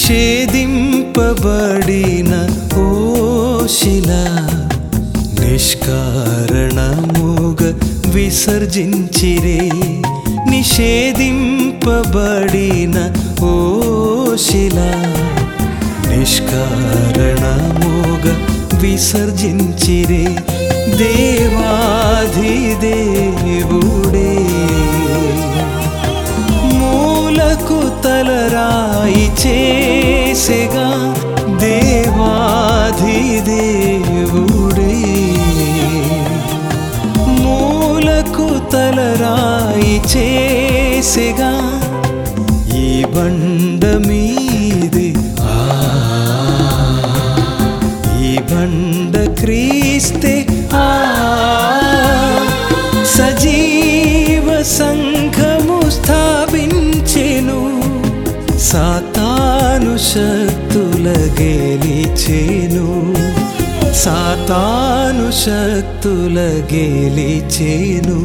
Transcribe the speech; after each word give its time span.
ఓ 2.78 2.80
శిల 3.76 4.10
నిష్కారణముగా 5.40 5.70
విసర్జించిరే 8.14 9.60
నిషేధింపబడిన 10.50 10.96
ఓ 13.44 13.46
శిల 14.46 14.78
నిష్కారణముగా 16.10 17.14
విసర్జించిరే 18.82 20.24
దేవాధిదేవుడే 20.98 21.40
మూలకు 26.74 27.80
తలరాయి 28.04 29.19
చేసెగా 30.43 30.85
దేవాధిదేవుడే. 31.61 32.13
మూలకు 37.41 38.45
తలరాయి 38.73 39.93
చేసెగా 40.13 41.51
ఈ 42.79 42.87
బండ 43.15 43.83
మీది 44.07 45.09
ఈ 48.23 48.33
బండ 48.51 49.15
క్రీస్తే 49.39 50.35
ఆ. 50.77 50.87
సజీవ 53.15 54.47
సంగ 54.71 55.20
శక్తుల 61.01 61.21
గెలిచెను 61.37 62.87
సాతాను 64.01 65.23
శక్తుల 65.37 66.37
గెలిచెను 66.71 68.17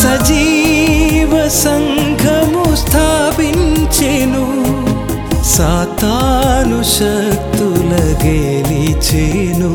సజీవ 0.01 1.33
సంఘము 1.57 2.12
సాతాను 5.55 6.79
శక్తుల 6.95 7.91
గెలిచెను 8.23 9.73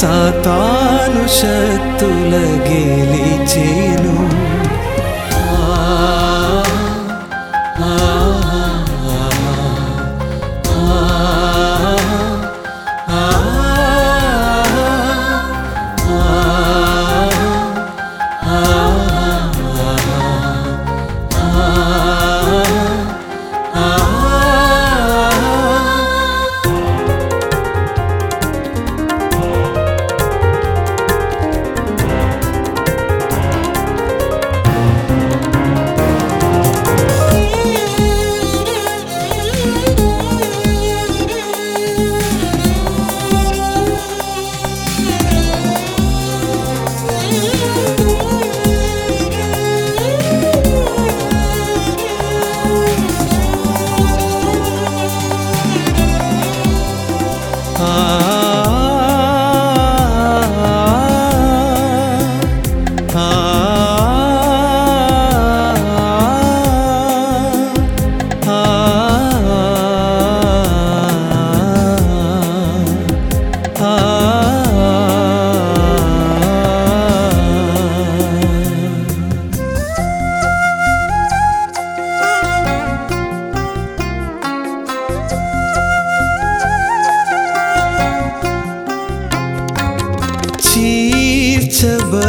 సాతాను 0.00 1.22
శక్తుల 1.40 2.32
గెలిచెను 2.68 4.16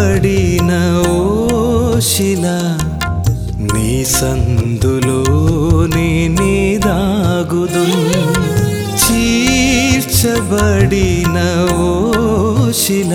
పడిన 0.06 0.72
ఓ 1.10 1.14
శిల 2.08 2.46
నీ 3.70 3.88
సందులోనే 4.10 6.04
నీ 6.36 6.52
దాగుదు 6.84 7.82
చీర్చబడిన 9.98 10.18
ఓ 11.80 11.88
శిల 12.82 13.14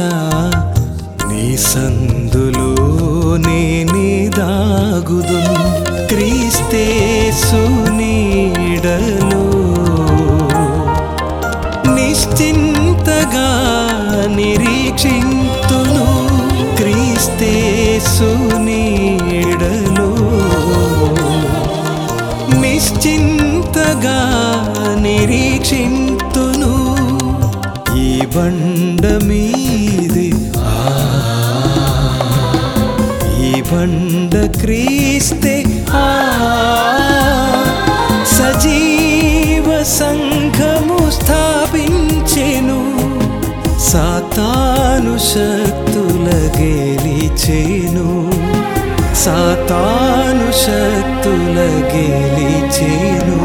నీ 1.30 1.46
సందులోనే 1.70 3.62
నీ 3.94 4.10
దాగుదు 4.40 5.40
క్రీస్తేసు 6.12 7.64
నీడలో 8.00 9.44
నిశ్చింతగా 11.96 13.50
నిరీక్షింతును 14.36 15.41
క్రీస్తేసు 18.22 18.58
నీడలో 18.66 20.10
నిశ్చింతగా 22.62 24.20
నిరీక్షింతును 25.06 26.74
ఈ 28.04 28.12
బండ 28.36 29.06
మీది. 29.28 30.30
ఈ 33.48 33.54
బండ 33.72 34.34
క్రీస్తే 34.62 35.56
ఆ 36.04 36.08
సజీవ 38.38 39.68
సంఘము 40.00 41.00
స్థాపించెను. 41.18 42.82
సాతాను 43.90 45.16
శక్తి 45.34 45.91
గెలిచేను 46.58 48.08
సాతాను 49.24 50.48
శక్తుల 50.64 51.58
గెలిచేను 51.94 53.40